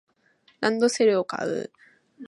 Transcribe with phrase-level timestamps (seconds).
[0.61, 1.71] ランドセルを買う